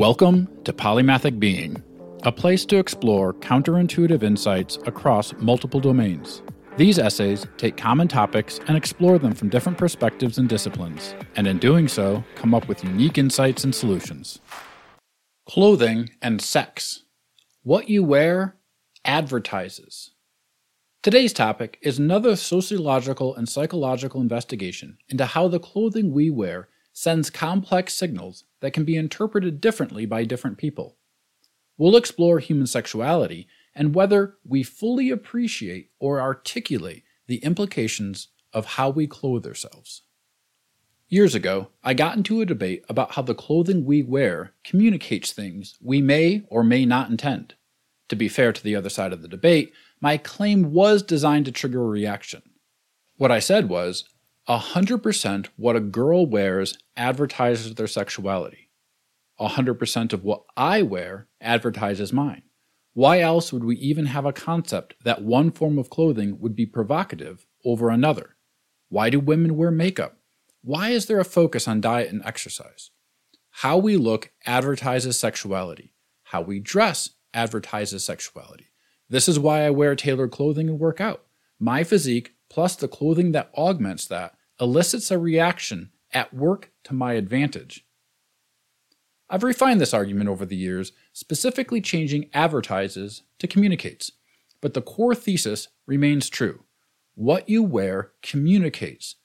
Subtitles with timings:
[0.00, 1.82] Welcome to Polymathic Being,
[2.22, 6.40] a place to explore counterintuitive insights across multiple domains.
[6.78, 11.58] These essays take common topics and explore them from different perspectives and disciplines, and in
[11.58, 14.40] doing so, come up with unique insights and solutions.
[15.46, 17.02] Clothing and sex.
[17.62, 18.56] What you wear
[19.04, 20.12] advertises.
[21.02, 27.28] Today's topic is another sociological and psychological investigation into how the clothing we wear sends
[27.28, 30.96] complex signals that can be interpreted differently by different people.
[31.76, 38.90] We'll explore human sexuality and whether we fully appreciate or articulate the implications of how
[38.90, 40.02] we clothe ourselves.
[41.08, 45.76] Years ago, I got into a debate about how the clothing we wear communicates things
[45.80, 47.54] we may or may not intend.
[48.10, 51.52] To be fair to the other side of the debate, my claim was designed to
[51.52, 52.42] trigger a reaction.
[53.16, 54.04] What I said was
[54.50, 58.70] 100% what a girl wears advertises their sexuality.
[59.40, 62.42] 100% of what I wear advertises mine.
[62.92, 66.66] Why else would we even have a concept that one form of clothing would be
[66.66, 68.34] provocative over another?
[68.88, 70.16] Why do women wear makeup?
[70.62, 72.90] Why is there a focus on diet and exercise?
[73.50, 75.94] How we look advertises sexuality.
[76.24, 78.66] How we dress advertises sexuality.
[79.08, 81.24] This is why I wear tailored clothing and work out.
[81.60, 87.14] My physique, plus the clothing that augments that, elicits a reaction at work to my
[87.14, 87.86] advantage.
[89.28, 94.12] I've refined this argument over the years, specifically changing advertises to communicates,
[94.60, 96.64] but the core thesis remains true.
[97.14, 99.16] What you wear communicates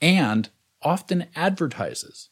[0.00, 0.48] and
[0.80, 2.30] often advertises.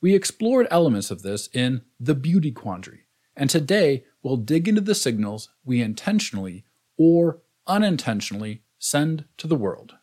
[0.00, 4.94] We explored elements of this in The Beauty Quandary, and today we'll dig into the
[4.94, 6.64] signals we intentionally
[6.96, 9.94] or unintentionally send to the world.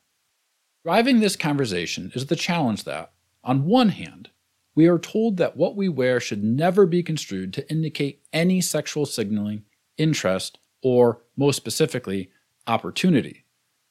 [0.84, 3.12] Driving this conversation is the challenge that,
[3.44, 4.32] on one hand,
[4.74, 9.06] we are told that what we wear should never be construed to indicate any sexual
[9.06, 9.64] signaling,
[9.98, 12.32] interest, or, most specifically,
[12.66, 13.46] opportunity.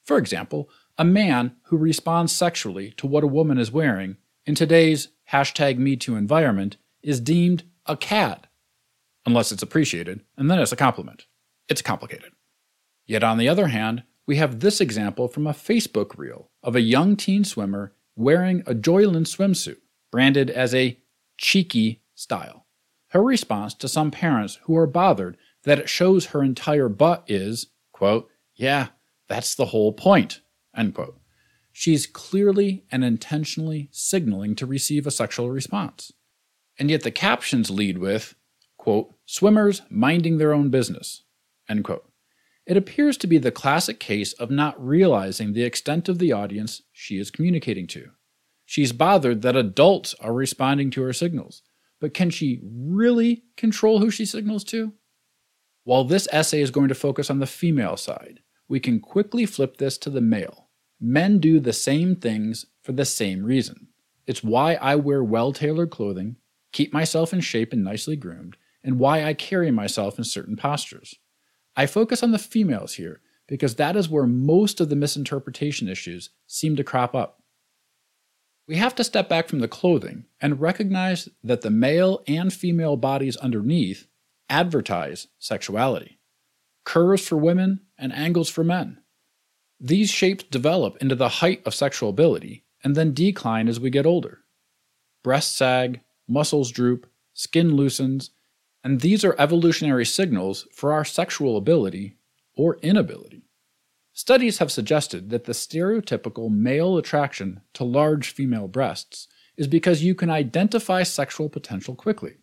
[0.05, 5.09] For example, a man who responds sexually to what a woman is wearing in today's
[5.31, 8.49] hashtag MeToo environment is deemed a cad,
[9.25, 11.27] unless it's appreciated, and then it's a compliment.
[11.69, 12.33] It's complicated.
[13.07, 16.81] Yet on the other hand, we have this example from a Facebook reel of a
[16.81, 19.79] young teen swimmer wearing a Jolyn swimsuit,
[20.13, 20.97] branded as a
[21.37, 22.65] cheeky style.
[23.09, 27.73] Her response to some parents who are bothered that it shows her entire butt is,
[27.91, 28.91] quote, yeah,
[29.27, 30.43] that's the whole point,
[30.77, 31.19] end quote.
[31.73, 36.13] She's clearly and intentionally signaling to receive a sexual response.
[36.79, 38.37] And yet the captions lead with,
[38.79, 41.25] quote, swimmers minding their own business,
[41.69, 42.10] end quote.
[42.71, 46.83] It appears to be the classic case of not realizing the extent of the audience
[46.93, 48.11] she is communicating to.
[48.65, 51.63] She's bothered that adults are responding to her signals,
[52.01, 54.93] but can she really control who she signals to?
[55.83, 58.39] While this essay is going to focus on the female side,
[58.69, 60.69] we can quickly flip this to the male.
[61.01, 63.89] Men do the same things for the same reason.
[64.29, 66.37] It's why I wear well tailored clothing,
[66.71, 71.17] keep myself in shape and nicely groomed, and why I carry myself in certain postures.
[71.81, 76.29] I focus on the females here because that is where most of the misinterpretation issues
[76.47, 77.43] seem to crop up.
[78.69, 82.99] We have to step back from the clothing and recognize that the male and female
[82.99, 84.09] bodies underneath
[84.51, 86.19] advertise sexuality
[86.85, 88.99] curves for women and angles for men.
[89.81, 94.05] These shapes develop into the height of sexual ability and then decline as we get
[94.05, 94.41] older.
[95.25, 98.33] Breasts sag, muscles droop, skin loosens,
[98.83, 102.17] and these are evolutionary signals for our sexual ability
[102.57, 103.43] or inability.
[104.13, 110.15] Studies have suggested that the stereotypical male attraction to large female breasts is because you
[110.15, 112.35] can identify sexual potential quickly.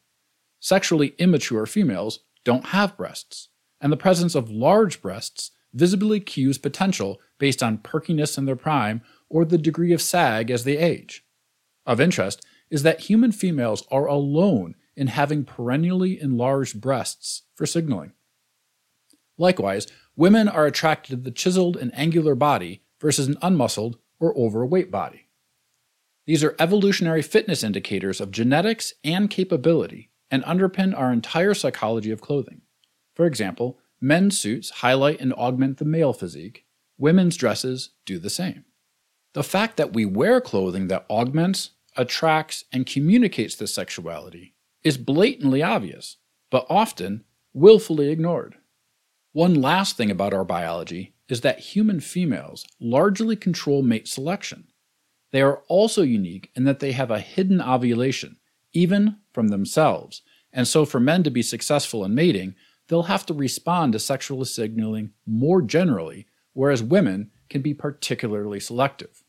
[0.60, 3.50] Sexually immature females don't have breasts,
[3.82, 9.02] and the presence of large breasts visibly cues potential based on perkiness in their prime
[9.30, 11.26] or the degree of sag as they age.
[11.86, 18.12] Of interest is that human females are alone in having perennially enlarged breasts for signaling.
[19.38, 24.90] Likewise, women are attracted to the chiseled and angular body versus an unmuscled or overweight
[24.90, 25.28] body.
[26.26, 32.20] These are evolutionary fitness indicators of genetics and capability and underpin our entire psychology of
[32.20, 32.64] clothing.
[33.14, 36.66] For example, men's suits highlight and augment the male physique,
[36.98, 38.66] women's dresses do the same.
[39.34, 44.56] The fact that we wear clothing that augments, attracts, and communicates this sexuality
[44.88, 46.18] is blatantly obvious,
[46.50, 48.56] but often willfully ignored.
[49.34, 54.68] One last thing about our biology is that human females largely control mate selection.
[55.32, 58.38] They are also unique in that they have a hidden ovulation,
[58.72, 60.22] even from themselves,
[60.54, 62.56] And so, for men to be successful in mating,
[62.88, 69.24] they'll have to respond to sexual signaling more generally, whereas women can be particularly selective.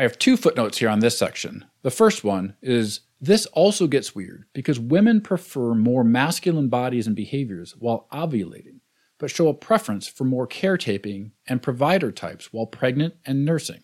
[0.00, 1.66] I have two footnotes here on this section.
[1.82, 7.14] The first one is this also gets weird because women prefer more masculine bodies and
[7.14, 8.80] behaviors while ovulating,
[9.18, 13.82] but show a preference for more caretaking and provider types while pregnant and nursing.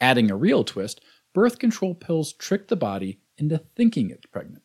[0.00, 1.02] Adding a real twist,
[1.34, 4.62] birth control pills trick the body into thinking it's pregnant.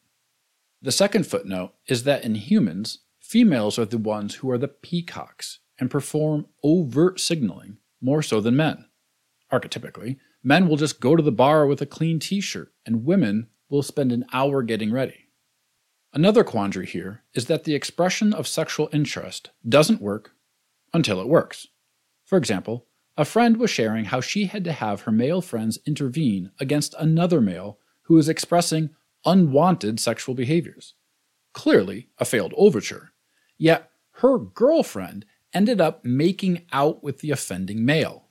[0.81, 5.59] The second footnote is that in humans, females are the ones who are the peacocks
[5.77, 8.85] and perform overt signaling more so than men.
[9.51, 13.47] Archetypically, men will just go to the bar with a clean t shirt, and women
[13.69, 15.27] will spend an hour getting ready.
[16.11, 20.31] Another quandary here is that the expression of sexual interest doesn't work
[20.91, 21.67] until it works.
[22.25, 26.49] For example, a friend was sharing how she had to have her male friends intervene
[26.59, 28.89] against another male who was expressing
[29.27, 30.95] unwanted sexual behaviors.
[31.53, 33.11] Clearly, a failed overture.
[33.59, 38.28] Yet, her girlfriend ended up making out with the offending male.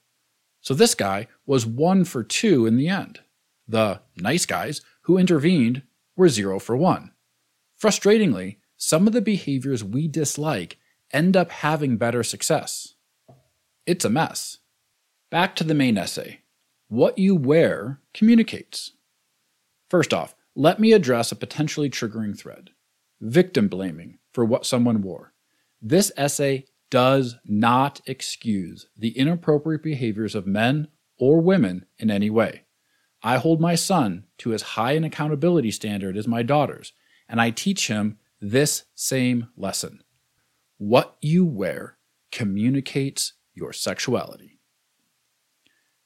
[0.68, 3.20] So this guy was one for two in the end.
[3.66, 5.80] The nice guys who intervened
[6.14, 7.12] were zero for one.
[7.82, 10.76] Frustratingly, some of the behaviors we dislike
[11.10, 12.96] end up having better success.
[13.86, 14.58] It's a mess.
[15.30, 16.40] Back to the main essay.
[16.88, 18.92] What you wear communicates.
[19.88, 22.72] First off, let me address a potentially triggering thread
[23.22, 25.32] victim blaming for what someone wore.
[25.80, 30.88] This essay does not excuse the inappropriate behaviors of men
[31.18, 32.64] or women in any way.
[33.22, 36.92] I hold my son to as high an accountability standard as my daughters,
[37.28, 40.02] and I teach him this same lesson.
[40.78, 41.98] What you wear
[42.30, 44.60] communicates your sexuality.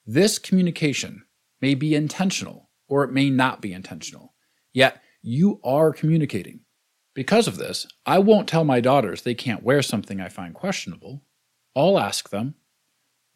[0.06, 1.24] This communication
[1.60, 4.34] may be intentional or it may not be intentional,
[4.72, 6.60] yet you are communicating.
[7.14, 11.22] Because of this, I won't tell my daughters they can't wear something I find questionable.
[11.76, 12.54] I'll ask them,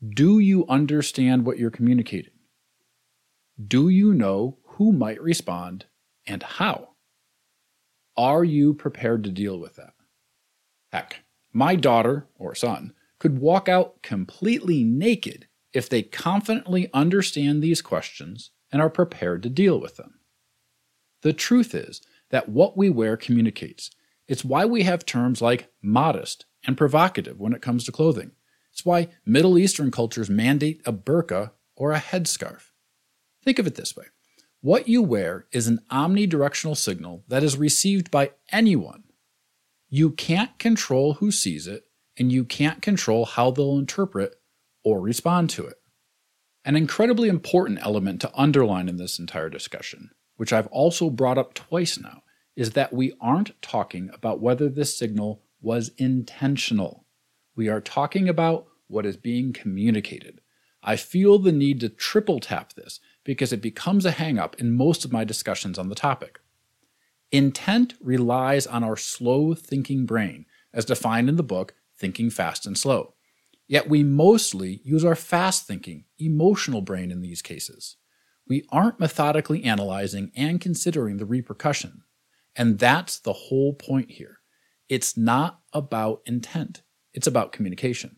[0.07, 2.33] Do you understand what you're communicating?
[3.65, 5.87] Do you know who might respond
[6.27, 6.91] and how?
[8.17, 9.93] Are you prepared to deal with that?
[10.93, 17.83] Heck, my daughter or son could walk out completely naked if they confidently understand these
[17.83, 20.21] questions and are prepared to deal with them.
[21.23, 22.01] The truth is
[22.31, 23.91] that what we wear communicates.
[24.29, 28.33] It's why we have terms like modest and provocative when it comes to clothing.
[28.73, 32.73] It's why Middle Eastern cultures mandate a burqa or a headscarf.
[33.43, 34.07] Think of it this way
[34.61, 39.05] what you wear is an omnidirectional signal that is received by anyone.
[39.89, 41.85] You can't control who sees it,
[42.19, 44.35] and you can't control how they'll interpret
[44.83, 45.77] or respond to it.
[46.65, 51.55] An incredibly important element to underline in this entire discussion, which I've also brought up
[51.55, 52.23] twice now,
[52.55, 57.05] is that we aren't talking about whether this signal was intentional.
[57.55, 60.41] We are talking about what is being communicated.
[60.83, 65.05] I feel the need to triple tap this because it becomes a hangup in most
[65.05, 66.39] of my discussions on the topic.
[67.33, 72.79] Intent relies on our slow thinking brain, as defined in the book Thinking Fast and
[72.79, 73.15] Slow.
[73.67, 77.97] Yet we mostly use our fast thinking, emotional brain in these cases.
[78.49, 82.03] We aren't methodically analyzing and considering the repercussion.
[82.55, 84.39] And that's the whole point here.
[84.89, 88.17] It's not about intent, it's about communication.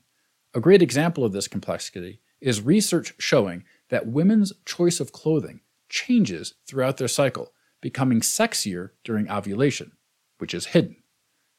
[0.55, 6.55] A great example of this complexity is research showing that women's choice of clothing changes
[6.67, 9.93] throughout their cycle, becoming sexier during ovulation,
[10.39, 10.97] which is hidden.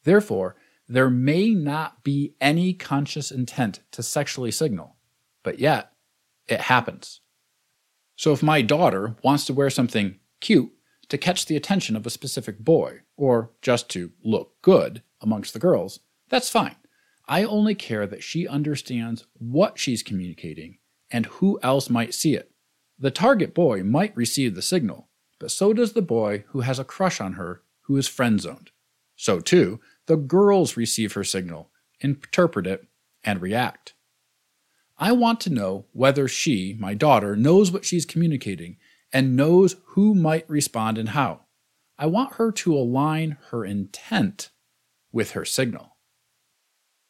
[0.03, 0.55] Therefore,
[0.87, 4.95] there may not be any conscious intent to sexually signal,
[5.43, 5.91] but yet
[6.47, 7.21] it happens.
[8.19, 10.73] So if my daughter wants to wear something cute
[11.07, 15.59] to catch the attention of a specific boy, or just to look good amongst the
[15.59, 16.75] girls, that's fine.
[17.29, 22.51] I only care that she understands what she's communicating and who else might see it.
[22.99, 25.07] The target boy might receive the signal,
[25.39, 28.71] but so does the boy who has a crush on her who is friend zoned.
[29.15, 31.69] So, too, the girls receive her signal,
[32.01, 32.85] interpret it,
[33.23, 33.93] and react.
[35.01, 38.75] I want to know whether she, my daughter, knows what she's communicating
[39.13, 41.45] and knows who might respond and how.
[41.97, 44.49] I want her to align her intent
[45.13, 45.95] with her signal.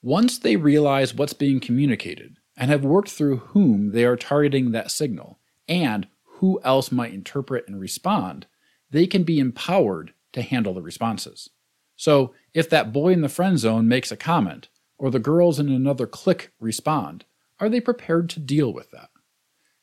[0.03, 4.91] Once they realize what's being communicated and have worked through whom they are targeting that
[4.91, 8.45] signal and who else might interpret and respond,
[8.91, 11.49] they can be empowered to handle the responses.
[11.95, 15.69] So, if that boy in the friend zone makes a comment, or the girls in
[15.69, 17.25] another clique respond,
[17.59, 19.09] are they prepared to deal with that?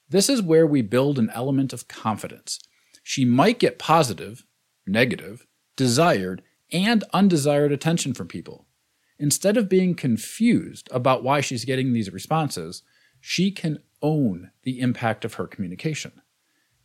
[0.08, 2.60] This is where we build an element of confidence.
[3.02, 4.44] She might get positive,
[4.86, 6.42] negative, desired,
[6.72, 8.66] and undesired attention from people.
[9.18, 12.82] Instead of being confused about why she's getting these responses,
[13.20, 16.12] she can own the impact of her communication.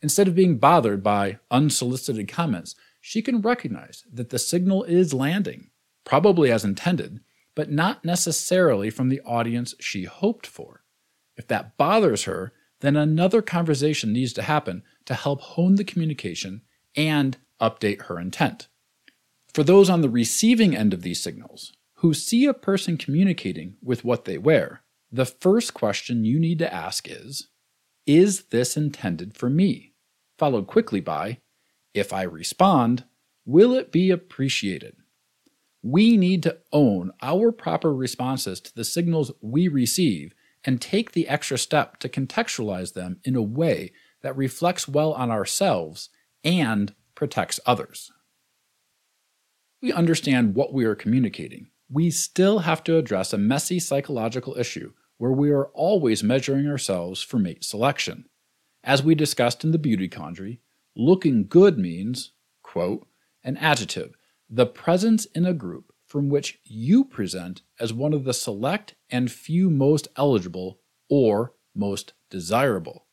[0.02, 5.70] Instead of being bothered by unsolicited comments, she can recognize that the signal is landing,
[6.04, 7.20] probably as intended,
[7.54, 10.81] but not necessarily from the audience she hoped for.
[11.42, 16.62] If that bothers her, then another conversation needs to happen to help hone the communication
[16.96, 18.68] and update her intent.
[19.52, 24.06] For those on the receiving end of these signals, who see a person communicating with
[24.06, 27.48] what they wear, the first question you need to ask is
[28.06, 29.94] Is this intended for me?
[30.38, 31.40] Followed quickly by
[31.96, 33.06] If I respond,
[33.48, 34.96] will it be appreciated?
[35.82, 41.28] We need to own our proper responses to the signals we receive and take the
[41.28, 43.92] extra step to contextualize them in a way
[44.22, 46.10] that reflects well on ourselves
[46.44, 48.12] and protects others.
[49.82, 51.68] We understand what we are communicating.
[51.90, 57.22] We still have to address a messy psychological issue where we are always measuring ourselves
[57.22, 58.26] for mate selection.
[58.84, 60.62] As we discussed in the beauty quandary,
[60.96, 62.32] looking good means,
[62.64, 63.08] quote,
[63.44, 64.16] an adjective,
[64.50, 69.32] the presence in a group from which you present as one of the select and
[69.32, 73.06] few most eligible or most desirable.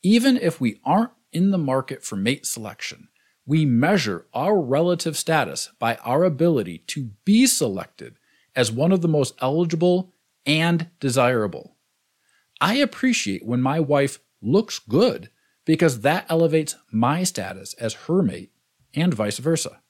[0.00, 3.08] Even if we aren't in the market for mate selection,
[3.44, 8.14] we measure our relative status by our ability to be selected
[8.54, 10.12] as one of the most eligible
[10.46, 11.74] and desirable.
[12.60, 15.30] I appreciate when my wife looks good
[15.64, 18.52] because that elevates my status as her mate
[18.94, 19.80] and vice versa.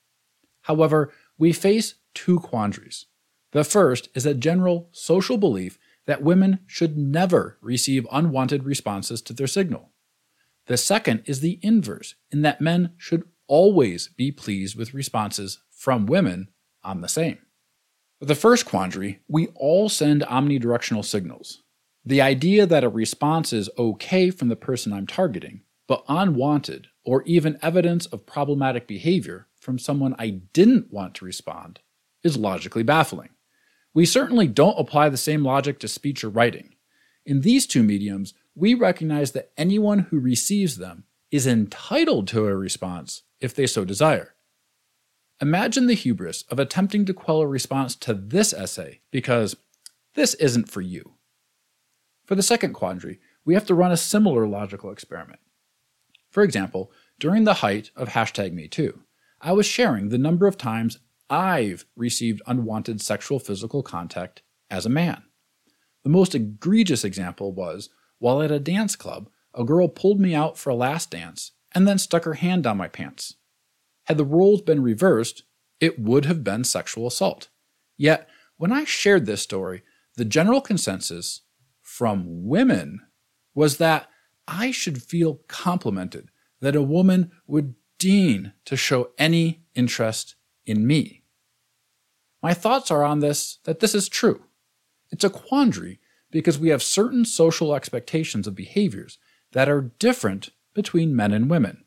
[0.63, 3.07] However, we face two quandaries.
[3.53, 9.33] The first is a general social belief that women should never receive unwanted responses to
[9.33, 9.91] their signal.
[10.67, 16.07] The second is the inverse, in that men should always be pleased with responses from
[16.07, 16.49] women
[16.85, 17.39] on the same.
[18.21, 21.63] For the first quandary, we all send omnidirectional signals.
[22.05, 27.23] The idea that a response is okay from the person I'm targeting, but unwanted or
[27.25, 31.81] even evidence of problematic behavior from someone I didn't want to respond
[32.23, 33.31] is logically baffling.
[33.93, 36.75] We certainly don't apply the same logic to speech or writing.
[37.27, 42.57] In these two mediums, we recognize that anyone who receives them is entitled to a
[42.57, 44.35] response if they so desire.
[45.41, 49.57] Imagine the hubris of attempting to quell a response to this essay because
[50.15, 51.15] this isn't for you.
[52.27, 55.41] For the second quandary, we have to run a similar logical experiment.
[56.31, 59.01] For example, during the height of hashtag MeToo,
[59.41, 60.99] I was sharing the number of times
[61.31, 65.23] I've received unwanted sexual physical contact as a man.
[66.03, 70.59] The most egregious example was while at a dance club, a girl pulled me out
[70.59, 73.37] for a last dance and then stuck her hand down my pants.
[74.05, 75.45] Had the roles been reversed,
[75.79, 77.49] it would have been sexual assault.
[77.97, 79.83] Yet, when I shared this story,
[80.17, 81.43] the general consensus
[81.81, 83.01] from women
[83.55, 84.09] was that
[84.49, 90.35] I should feel complimented that a woman would deign to show any interest
[90.67, 91.20] in me.
[92.43, 94.45] My thoughts are on this that this is true.
[95.11, 99.19] It's a quandary because we have certain social expectations of behaviors
[99.53, 101.85] that are different between men and women.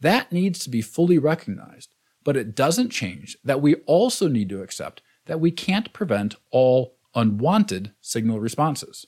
[0.00, 1.92] That needs to be fully recognized,
[2.24, 6.96] but it doesn't change that we also need to accept that we can't prevent all
[7.14, 9.06] unwanted signal responses.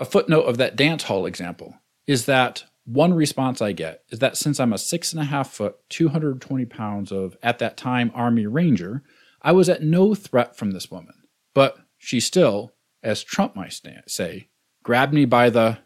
[0.00, 1.74] A footnote of that dance hall example
[2.06, 5.50] is that one response I get is that since I'm a six and a half
[5.52, 9.02] foot, 220 pounds of, at that time, Army Ranger,
[9.42, 11.14] I was at no threat from this woman.
[11.54, 14.48] But she still, as Trump might say,
[14.82, 15.78] grabbed me by the,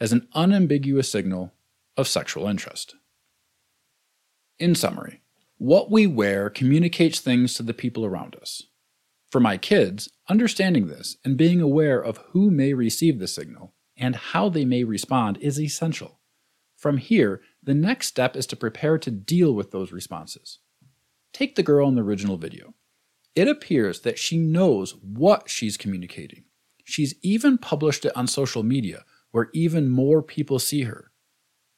[0.00, 1.52] as an unambiguous signal
[1.96, 2.94] of sexual interest.
[4.58, 5.22] In summary,
[5.58, 8.64] what we wear communicates things to the people around us.
[9.30, 14.16] For my kids, understanding this and being aware of who may receive the signal and
[14.16, 16.20] how they may respond is essential.
[16.76, 20.60] From here, the next step is to prepare to deal with those responses.
[21.38, 22.74] Take the girl in the original video.
[23.36, 26.46] It appears that she knows what she's communicating.
[26.82, 31.12] She's even published it on social media where even more people see her.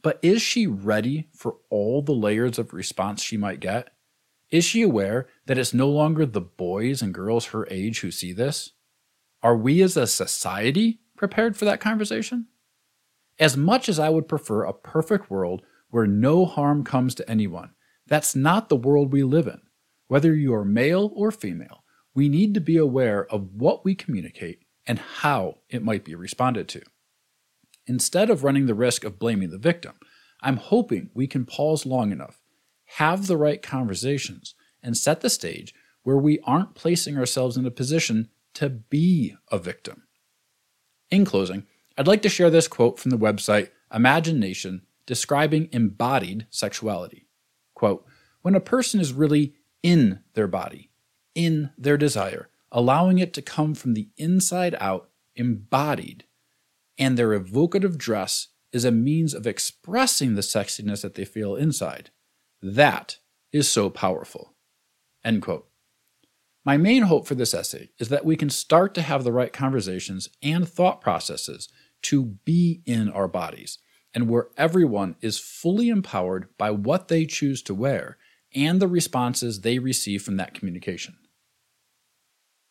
[0.00, 3.90] But is she ready for all the layers of response she might get?
[4.50, 8.32] Is she aware that it's no longer the boys and girls her age who see
[8.32, 8.70] this?
[9.42, 12.46] Are we as a society prepared for that conversation?
[13.38, 17.74] As much as I would prefer a perfect world where no harm comes to anyone,
[18.10, 19.60] that's not the world we live in.
[20.08, 24.64] Whether you are male or female, we need to be aware of what we communicate
[24.84, 26.82] and how it might be responded to.
[27.86, 29.94] Instead of running the risk of blaming the victim,
[30.42, 32.42] I'm hoping we can pause long enough,
[32.96, 37.70] have the right conversations, and set the stage where we aren't placing ourselves in a
[37.70, 40.02] position to be a victim.
[41.10, 46.46] In closing, I'd like to share this quote from the website Imagine Nation describing embodied
[46.50, 47.28] sexuality.
[47.80, 48.04] Quote,
[48.42, 50.90] when a person is really in their body,
[51.34, 56.24] in their desire, allowing it to come from the inside out, embodied,
[56.98, 62.10] and their evocative dress is a means of expressing the sexiness that they feel inside.
[62.60, 63.16] That
[63.50, 64.52] is so powerful.
[65.24, 65.66] End quote.
[66.66, 69.54] My main hope for this essay is that we can start to have the right
[69.54, 71.70] conversations and thought processes
[72.02, 73.78] to be in our bodies,
[74.14, 78.16] and where everyone is fully empowered by what they choose to wear
[78.54, 81.16] and the responses they receive from that communication.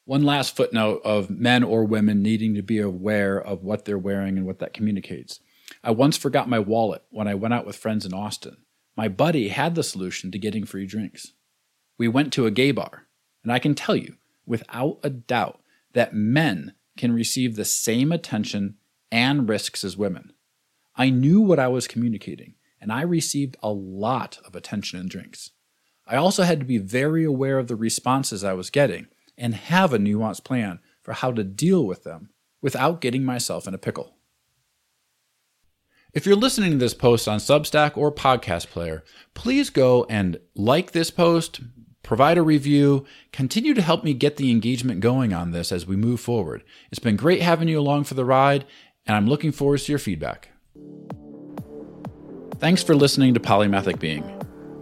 [0.05, 4.38] One last footnote of men or women needing to be aware of what they're wearing
[4.38, 5.39] and what that communicates.
[5.84, 8.58] I once forgot my wallet when I went out with friends in Austin.
[8.98, 11.34] My buddy had the solution to getting free drinks.
[11.98, 13.08] We went to a gay bar,
[13.43, 14.15] and I can tell you,
[14.46, 15.62] without a doubt,
[15.93, 18.75] that men can receive the same attention
[19.12, 20.34] and risks as women.
[21.00, 25.51] I knew what I was communicating, and I received a lot of attention and drinks.
[26.06, 29.94] I also had to be very aware of the responses I was getting and have
[29.94, 34.18] a nuanced plan for how to deal with them without getting myself in a pickle.
[36.13, 40.91] If you're listening to this post on Substack or Podcast Player, please go and like
[40.91, 41.62] this post,
[42.03, 45.96] provide a review, continue to help me get the engagement going on this as we
[45.96, 46.65] move forward.
[46.91, 48.65] It's been great having you along for the ride,
[49.06, 50.50] and I'm looking forward to your feedback.
[52.59, 54.36] Thanks for listening to Polymathic Being.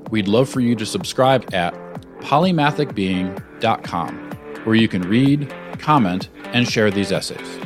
[0.09, 1.75] We'd love for you to subscribe at
[2.21, 4.31] polymathicbeing.com,
[4.63, 7.59] where you can read, comment, and share these essays.